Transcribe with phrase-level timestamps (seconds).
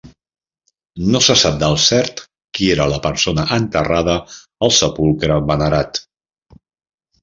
[1.15, 2.25] No se sap del cert
[2.59, 4.19] qui era la persona enterrada
[4.71, 6.07] al sepulcre venerat.